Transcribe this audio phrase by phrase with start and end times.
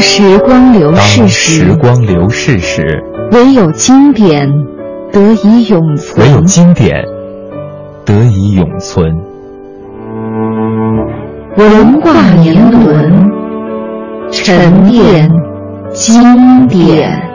[0.00, 4.50] 时光流逝时，时光流逝时，唯有经典
[5.12, 6.26] 得以永存。
[6.26, 7.04] 唯有经典
[8.04, 9.14] 得以永存。
[11.56, 13.30] 文化年轮，
[14.30, 15.30] 沉淀
[15.92, 17.29] 经典。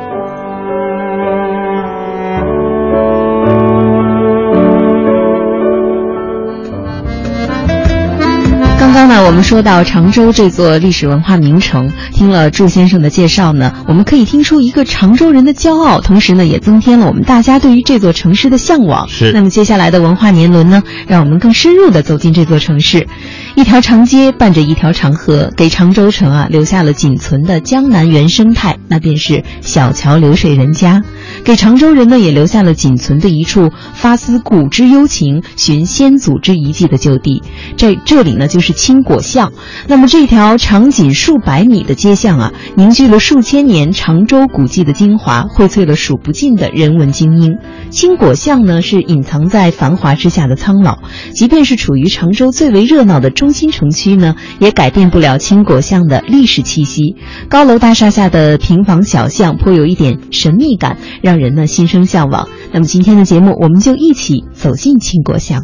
[9.35, 19.09] 们说到常州这座历史文化名城，听了祝先生的介绍呢，我们可以听出一个常州人的骄傲，同时呢，也增添了我们大家对于这座城市的向往。
[19.09, 19.33] 是。
[19.33, 23.09] 那么接下来的文化年轮呢，让我们更深入的走进这座城市。
[23.55, 31.03] 一条长街伴着一条长河，给常州城啊留下了仅存的江南原生态，那便是小桥流水人家。
[31.43, 37.43] 给常州人呢，也留下了仅存的一处发思古之幽情、寻先祖之遗迹的旧地。
[37.75, 39.51] 这这里呢，就是青果巷。
[39.87, 47.57] 那么这条长仅数百米的街巷啊，凝聚了数千年常州古迹的精华，荟萃了数不尽的人文精英。
[47.89, 50.99] 青果巷呢，是隐藏在繁华之下的苍老。
[51.33, 57.15] 即便是处于常州最为热闹的中心城区呢，也改变不了青果巷的历史气息。
[57.49, 62.47] 高楼大厦下的平房小巷，颇有一点神秘感，让人呢心生向往。
[62.71, 65.63] 那么今天的节目，我们就一起走进青果巷。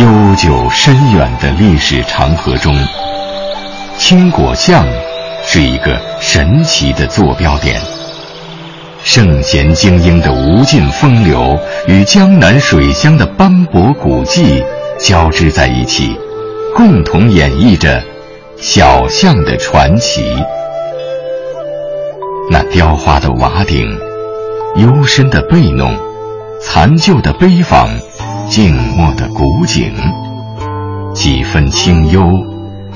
[0.00, 2.72] 悠久深远的历史长河中，
[3.98, 4.86] 青果巷
[5.44, 7.80] 是一个神奇的坐标点。
[9.02, 11.58] 圣贤精英的无尽风流
[11.88, 14.62] 与江南水乡的斑驳古迹
[15.00, 16.16] 交织在一起，
[16.76, 18.00] 共同演绎着
[18.56, 20.32] 小巷的传奇。
[22.52, 23.98] 那雕花的瓦顶，
[24.76, 25.92] 幽深的背弄，
[26.62, 27.90] 残旧的碑坊。
[28.48, 29.92] 静默的古井，
[31.14, 32.26] 几分清幽，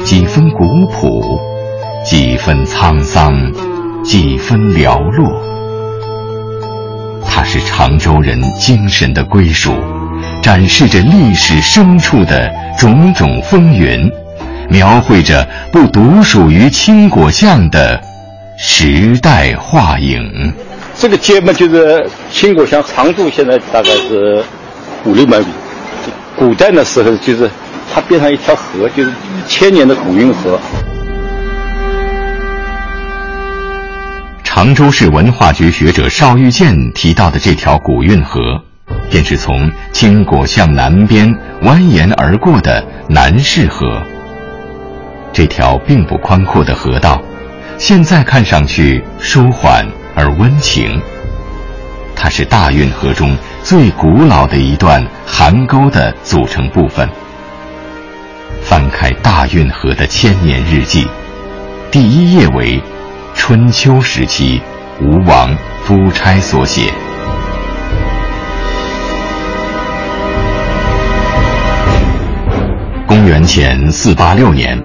[0.03, 1.39] 几分古朴，
[2.07, 3.35] 几分沧桑，
[4.03, 5.31] 几分寥落。
[7.27, 9.75] 它是常州人精神的归属，
[10.41, 14.11] 展示着历史深处的种种风云，
[14.71, 18.01] 描绘着不独属于青果巷的
[18.57, 20.53] 时代画影。
[20.99, 24.43] 这个街嘛，就是青果巷长度，现在大概是。
[25.05, 25.47] 五六百米，
[26.37, 27.51] 古代的时候就是
[27.93, 29.13] 它边上一条河，就是
[29.49, 30.59] 千年的古运河。
[34.45, 38.41] 常州市文化局学者邵玉健提到的这条古运河，
[39.11, 41.29] 便是从青果巷南边
[41.62, 44.01] 蜿蜒而过的南市河。
[45.33, 47.21] 这条并不宽阔的河道，
[47.77, 51.01] 现在看上去舒缓而温情。
[52.22, 53.37] 它是大运河中。
[53.65, 57.09] 最古老的一段邗沟的组成部分。
[58.60, 61.05] 翻开大运河的千年日记，
[61.91, 62.81] 第一页为
[63.34, 64.62] 春秋时期
[65.00, 66.93] 吴王夫差所写。
[73.05, 74.81] 公元前四八六年，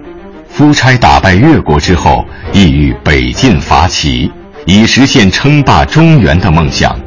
[0.48, 4.28] 夫差打败越国之后，意欲北进伐齐，
[4.66, 6.98] 以实现称霸中原的梦想。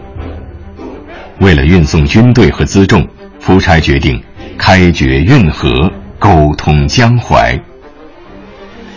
[1.42, 3.06] 为了运送军队和辎重，
[3.40, 4.22] 夫差决定
[4.60, 7.60] 开掘运河，沟通江淮。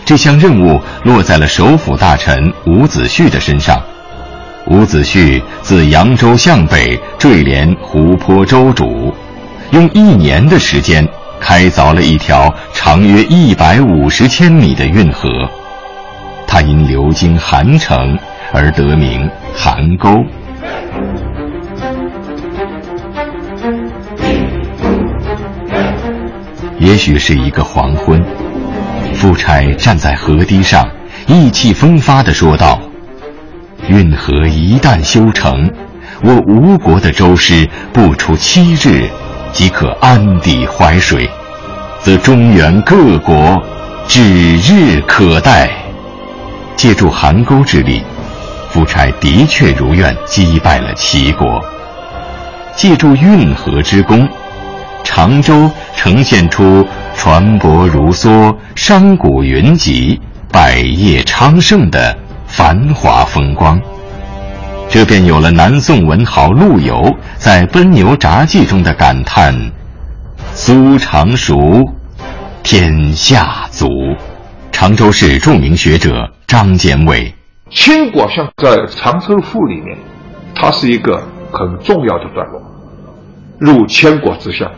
[0.05, 3.81] 这项任务落在了首辅大臣伍子胥的身上。
[4.67, 9.11] 伍子胥自扬州向北坠连湖泊州主，
[9.71, 11.03] 用一年的时间
[11.39, 15.27] 开凿了一条长约一百五十千米的运河。
[16.45, 18.15] 它因流经韩城
[18.53, 19.27] 而得名
[19.57, 20.23] 邗沟。
[26.85, 28.23] 也许是一个黄昏，
[29.15, 30.87] 夫差站在河堤上，
[31.25, 32.79] 意气风发地说道
[33.89, 35.67] ：“运河一旦修成，
[36.21, 39.09] 我吴国的舟师不出七日，
[39.51, 41.27] 即可安抵淮水，
[42.03, 43.59] 则中原各国
[44.07, 45.67] 指日可待。”
[46.77, 48.03] 借助邗沟之力，
[48.69, 51.59] 夫差的确如愿击败了齐国；
[52.75, 54.29] 借助运河之功，
[55.15, 56.85] 常州呈现出
[57.15, 60.19] 船舶如梭、商贾云集、
[60.51, 62.13] 百业昌盛的
[62.47, 63.79] 繁华风光。
[64.89, 69.55] 这便有了南宋文豪陆游在《奔牛杂记》中的感叹
[70.53, 71.81] ：“苏常熟，
[72.61, 73.87] 天下足。”
[74.73, 77.33] 常州市著名学者张坚伟：
[77.69, 79.97] 千果像在常州赋里面，
[80.53, 81.23] 它是一个
[81.53, 82.61] 很重要的段落。
[83.57, 84.69] 入千果之巷，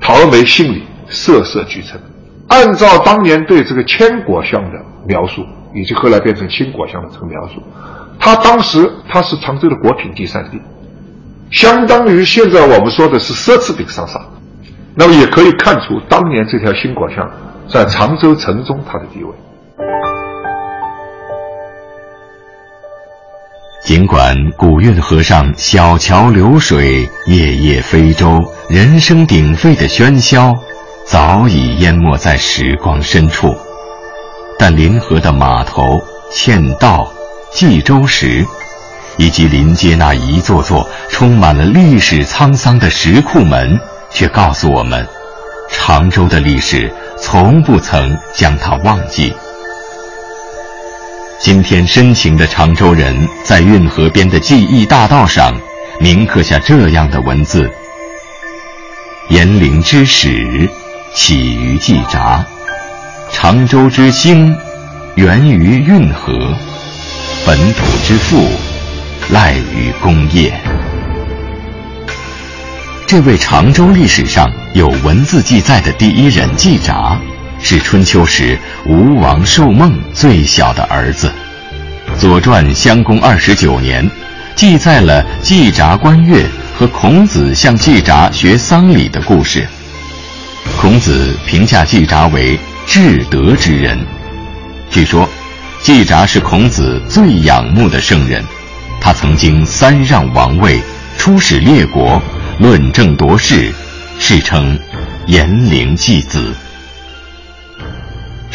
[0.00, 2.00] 桃梅杏李，色色俱陈。
[2.48, 7.62] 按照当年对这个千果巷的描述，以及后来变成清果巷的这个描述。
[8.18, 10.60] 他当时他是常州的果品第三地，
[11.50, 14.20] 相当于现在我们说的是奢侈品商厦，
[14.94, 17.30] 那么也可以看出当年这条新果巷
[17.68, 19.30] 在常州城中它的地位。
[23.88, 28.38] 尽管古运河上小桥流水、夜夜飞舟、
[28.68, 30.54] 人声鼎沸的喧嚣
[31.06, 33.56] 早已淹没在时光深处，
[34.58, 35.98] 但临河的码头、
[36.30, 37.10] 嵌道。
[37.54, 38.44] 冀州石，
[39.16, 43.80] 以及临街那一座座充满了历史沧桑的石库门，
[44.10, 45.08] 却告诉我们，
[45.70, 49.32] 常州的历史从不曾将它忘记。
[51.40, 53.14] 今天深情的常州人
[53.44, 55.54] 在运河边的记忆大道上，
[56.00, 57.70] 铭刻下这样的文字：
[59.30, 60.68] 延陵之始，
[61.14, 62.44] 起于季札；
[63.32, 64.52] 常州之兴，
[65.14, 66.32] 源于运河。
[67.46, 68.44] 本土之富，
[69.30, 70.52] 赖于工业。
[73.06, 77.16] 这位常州历史上有文字记载的第一人季札，
[77.60, 81.32] 是春秋时吴王寿梦最小的儿子。
[82.18, 84.08] 《左传》襄公二十九年，
[84.54, 89.66] 记载了季札观月和孔子向季札学丧礼的故事。
[90.80, 93.98] 孔子评价季札为至德之人，
[94.90, 95.28] 据说。
[95.80, 98.44] 季札是孔子最仰慕的圣人，
[99.00, 100.82] 他曾经三让王位，
[101.16, 102.20] 出使列国，
[102.58, 103.72] 论政夺势，
[104.18, 104.76] 世称
[105.26, 106.52] “延陵季子”。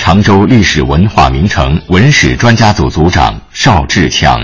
[0.05, 4.37] 常州历史文化名城文史专家组组长邵志强：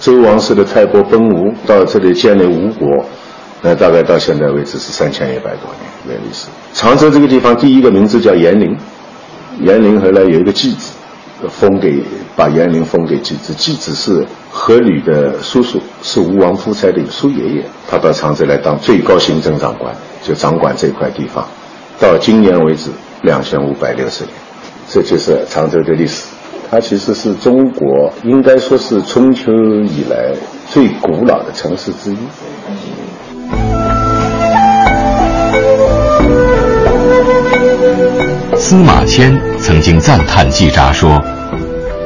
[0.00, 3.04] 周王室的太伯奔吴到这里建立吴国，
[3.60, 5.68] 那大概到现在为止是三千一百多
[6.06, 6.46] 年的历史。
[6.72, 8.74] 常州这个地方第一个名字叫延陵，
[9.60, 10.92] 延陵后来有一个季子。
[11.50, 12.02] 封给
[12.34, 17.64] 把延陵封给季子，季子是阖闾的叔叔，是吴王夫差的叔爷爷。
[17.86, 21.46] 他到常州来当最高行政长官，就掌管这块地方。
[22.00, 22.88] 到今年为止，
[23.20, 24.32] 两千五百六十年，
[24.88, 26.26] 这就是常州的历史。
[26.70, 29.52] 它其实是中国应该说是春秋
[29.84, 30.34] 以来
[30.68, 32.16] 最古老的城市之一。
[38.56, 41.22] 司马迁曾经赞叹季札说：“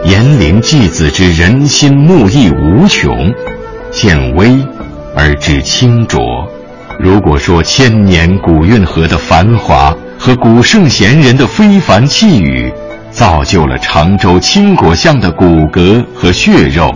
[0.05, 3.33] 炎陵季子之人心目义无穷，
[3.91, 4.51] 见微
[5.17, 6.21] 而知清浊。
[6.99, 12.71] 如果说千年古运河的繁华和古圣贤人的非凡气宇，
[13.11, 16.95] 造就了常州青果巷的骨骼和血肉，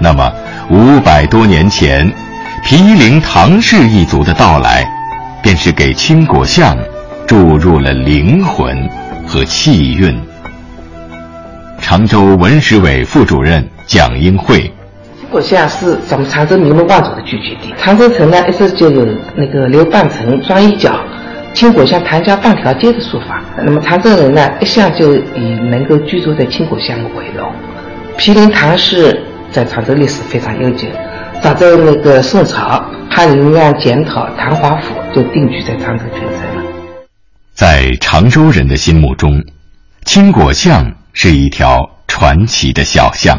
[0.00, 0.28] 那么
[0.68, 2.12] 五百多年前，
[2.64, 4.84] 毗陵唐氏一族的到来，
[5.40, 6.76] 便是给青果巷。”
[7.24, 8.76] 注入了灵魂
[9.26, 10.14] 和气韵。
[11.80, 14.70] 常州文史委副主任蒋英慧：
[15.18, 17.72] 青果巷是咱们常州名门望族的聚居地。
[17.78, 21.00] 常州城呢，一直就有那个刘半城、庄一角、
[21.54, 23.42] 青果巷谭家半条街的说法。
[23.64, 27.52] 那么常州人呢，一向就以能够居住在青果巷为荣。
[28.16, 30.86] 毗陵唐氏在常州历史非常悠久，
[31.42, 36.62] 早在那个宋朝，翰林院检讨唐华府就定居在常州郡城了。
[37.54, 39.42] 在常州人的心目中，
[40.04, 43.38] 青果巷是一条传奇的小巷，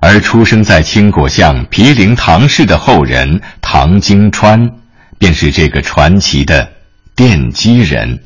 [0.00, 4.70] 而出生在青果巷毗陵唐氏的后人唐经川，
[5.18, 6.68] 便是这个传奇的
[7.16, 8.20] 奠基人。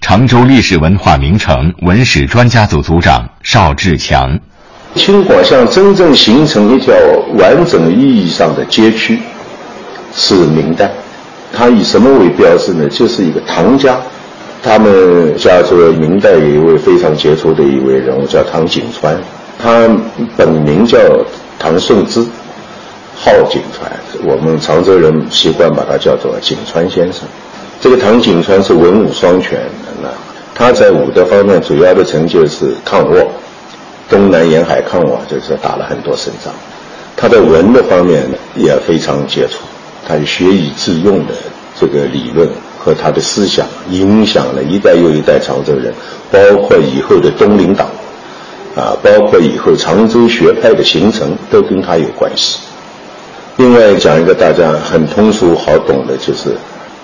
[0.00, 4.38] 常州历史文化名城文史专家组组长邵志强：
[4.94, 6.94] 青果巷真正形成一条
[7.38, 9.18] 完整意义上的街区，
[10.14, 10.90] 是明代。
[11.52, 12.88] 他以什么为标志呢？
[12.88, 13.98] 就是一个唐家，
[14.62, 19.16] 他们家族明代有一位非常杰出的一位人物叫唐景川，
[19.58, 19.88] 他
[20.36, 20.98] 本名叫
[21.58, 22.24] 唐顺之，
[23.16, 23.90] 号景川，
[24.24, 27.24] 我们常州人习惯把他叫做景川先生。
[27.80, 29.58] 这个唐景川是文武双全
[30.02, 30.12] 的，
[30.54, 33.26] 他在武德方面主要的成就是抗倭，
[34.08, 36.52] 东南沿海抗倭就是打了很多胜仗。
[37.16, 38.22] 他在文的方面
[38.54, 39.60] 也非常杰出，
[40.06, 41.32] 他学以致用的
[41.78, 42.46] 这个理论
[42.78, 45.92] 和他的思想影响了一代又一代常州人，
[46.30, 47.88] 包括以后的东林党，
[48.76, 52.58] 啊，包括以后常州学派的形成都跟他有关系。
[53.56, 56.56] 另外讲一个大家很通俗好懂的，就是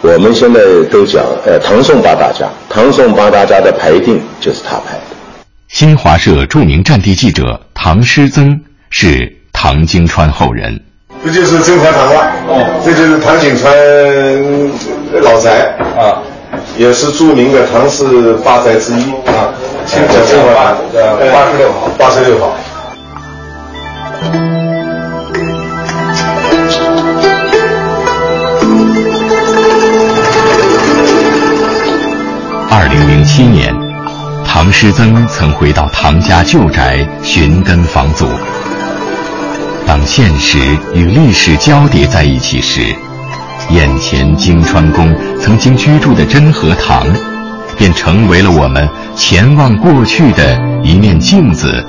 [0.02, 0.60] 我们现在
[0.90, 5.16] 都讲，呃，唐宋八大家，唐宋八大家的排定就是他排的。
[5.68, 8.60] 新华社著名战地记者唐师曾
[8.90, 10.80] 是唐经川后人。
[11.24, 13.74] 这就是甄华堂了，哦，这就是唐景川
[15.22, 16.22] 老宅啊，
[16.76, 19.52] 也是著名的唐氏八宅之一啊。
[19.86, 20.76] 清朝甄华堂，
[21.32, 22.54] 八十六号，八十六号。
[32.78, 33.74] 二零零七年，
[34.44, 38.28] 唐师曾曾回到唐家旧宅寻根访祖。
[39.86, 40.58] 当现实
[40.92, 42.94] 与历史交叠在一起时，
[43.70, 47.06] 眼前京川宫曾经居住的真和堂，
[47.78, 51.82] 便成为了我们前望过去的一面镜子，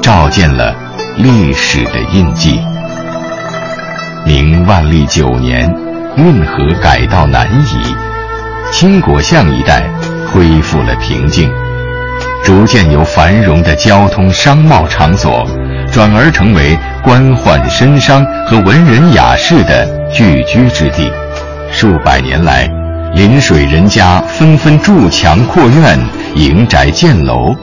[0.00, 0.72] 照见了
[1.16, 2.60] 历史的印记。
[4.24, 5.68] 明万历九年，
[6.16, 7.96] 运河改道南移，
[8.70, 9.90] 青果巷一带。
[10.32, 11.50] 恢复了平静，
[12.44, 15.46] 逐渐由繁荣的交通商贸场所，
[15.92, 21.10] 转而成为官宦绅商和文人雅士的聚居之地。
[21.70, 22.68] 数百年来，
[23.14, 25.98] 临水人家纷纷筑墙扩院、
[26.34, 27.54] 营宅建楼，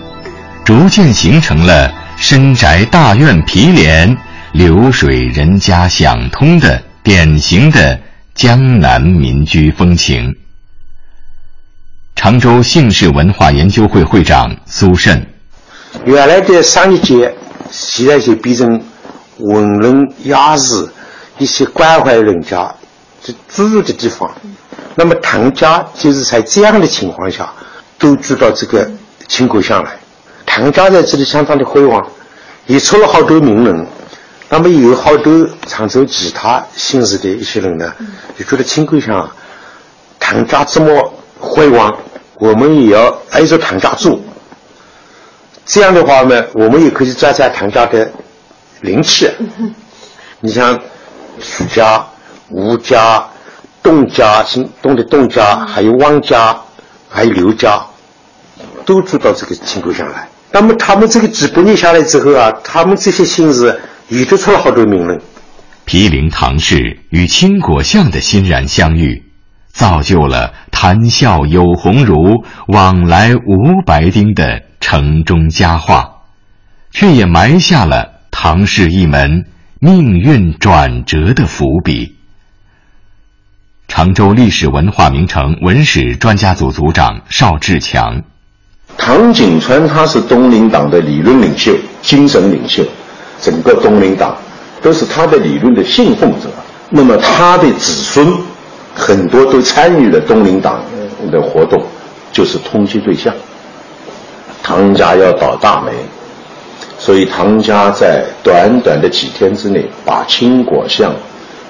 [0.63, 4.15] 逐渐形成了深宅大院毗连、
[4.53, 7.99] 流水人家想通的典型的
[8.33, 10.33] 江南民居风情。
[12.15, 15.23] 常州姓氏文化研究会会长苏慎，
[16.05, 17.35] 原来的商业街，
[17.69, 18.81] 现在就变成
[19.37, 20.89] 文人雅士
[21.37, 22.73] 一些关怀人家
[23.21, 24.31] 就居住的地方。
[24.95, 27.53] 那么唐家就是在这样的情况下，
[27.99, 28.89] 都住到这个
[29.27, 29.91] 青果巷来。
[30.45, 32.03] 唐家在这里相当的辉煌，
[32.65, 33.85] 也出了好多名人。
[34.49, 37.93] 那么有好多常州其他姓氏的一些人呢，
[38.39, 39.29] 就觉得青果巷
[40.19, 41.93] 唐家这么辉煌。
[42.37, 44.21] 我们也要挨着唐家住，
[45.65, 48.11] 这样的话呢，我们也可以沾沾唐家的
[48.81, 49.29] 灵气。
[50.41, 50.79] 你像
[51.39, 52.05] 许家、
[52.49, 53.25] 吴家、
[53.81, 56.55] 董家、姓董的董家，还有汪家，
[57.09, 57.83] 还有刘家，
[58.85, 60.27] 都住到这个青果巷来。
[60.51, 65.21] 那么他们这个几百年下来之后啊，他们这些姓氏也都出了好多名人。
[65.85, 69.24] 毗陵唐氏与青果巷的欣然相遇。
[69.75, 76.21] 造就了谈笑有鸿儒，往来无白丁的城中佳话，
[76.91, 79.43] 却也埋下了唐氏一门
[79.81, 82.15] 命运转折的伏笔。
[83.89, 88.23] 常州历史文化名城文史专家组组长邵志强，
[88.97, 92.81] 唐景川他是东林党的理论领袖、精神领袖，
[93.41, 94.37] 整个东林党
[94.81, 96.49] 都是他的理论的信奉者。
[96.89, 98.54] 那么他的子孙。
[98.95, 100.81] 很多都参与了东林党
[101.29, 101.83] 的活动，
[102.31, 103.33] 就是通缉对象。
[104.63, 105.91] 唐家要倒大霉，
[106.97, 111.13] 所以唐家在短短的几天之内，把青果巷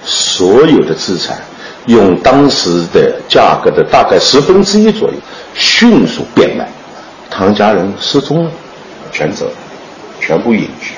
[0.04, 1.38] 所有的资产，
[1.88, 5.16] 用当时的价格的大概十分之一左右，
[5.56, 6.70] 迅速变卖。
[7.30, 8.52] 唐家人失踪了，
[9.12, 9.46] 全走，
[10.22, 10.94] 全部隐居。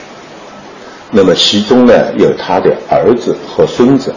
[1.09, 4.13] 那么其中呢，有他的儿子和孙子，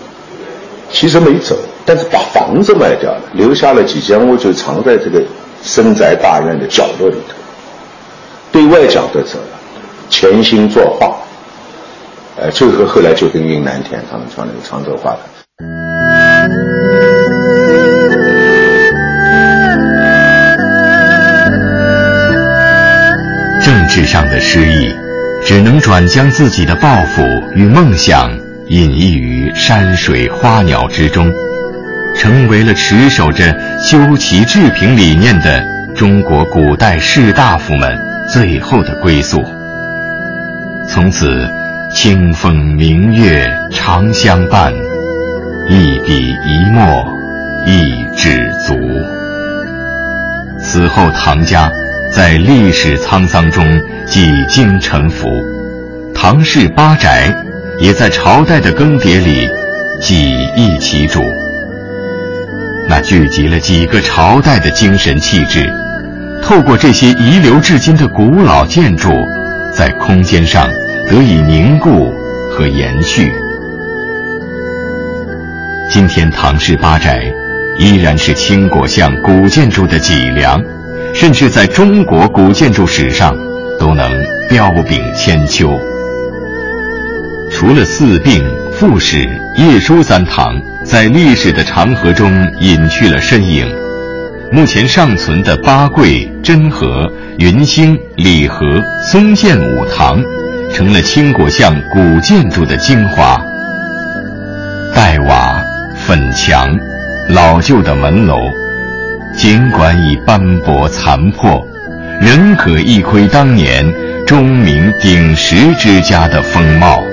[0.92, 1.56] 其实没走。
[1.84, 5.22] 但是把房子卖掉了，留下了几间屋，就藏在这个
[5.62, 7.34] 深宅大院的角落里头。
[8.52, 9.58] 对外讲的走了，
[10.08, 11.16] 潜心作画，
[12.36, 15.16] 呃，最后后来就跟云南天他们传那个常州话。
[23.62, 24.92] 政治上的失意，
[25.44, 27.22] 只能转将自己的抱负
[27.54, 28.30] 与梦想
[28.66, 31.32] 隐逸于山水花鸟之中。
[32.20, 33.50] 成为了持守着
[33.80, 35.64] 修齐治平理念的
[35.96, 37.98] 中国古代士大夫们
[38.30, 39.42] 最后的归宿。
[40.86, 41.48] 从此，
[41.94, 44.70] 清风明月常相伴，
[45.66, 47.02] 一笔一墨
[47.66, 48.36] 一纸
[48.66, 48.74] 足。
[50.62, 51.70] 此后，唐家
[52.14, 53.64] 在历史沧桑中
[54.04, 55.26] 几经沉浮，
[56.14, 57.34] 唐氏八宅
[57.78, 59.48] 也在朝代的更迭里
[60.02, 61.22] 几易其主。
[62.90, 65.64] 那聚集了几个朝代的精神气质，
[66.42, 69.08] 透过这些遗留至今的古老建筑，
[69.72, 70.68] 在空间上
[71.06, 72.12] 得以凝固
[72.50, 73.30] 和延续。
[75.88, 77.22] 今天唐氏八宅
[77.78, 80.60] 依然是清果巷古建筑的脊梁，
[81.14, 83.36] 甚至在中国古建筑史上
[83.78, 84.10] 都能
[84.48, 85.78] 彪炳千秋。
[87.52, 93.64] 除了四病、复始、叶书三堂在历史的长河中隐去了身影，
[94.50, 98.66] 目前尚存的八桂、真和、云兴、礼和、
[99.08, 100.20] 松建五堂，
[100.74, 103.40] 成了青果巷古建筑的精华。
[104.92, 105.62] 黛瓦。
[106.06, 106.66] 粉墙、
[107.28, 108.36] 老旧的门楼，
[109.36, 111.64] 尽管已斑驳残破，
[112.20, 113.84] 仍可一窥当年
[114.26, 117.04] 钟鸣鼎食之家的风貌。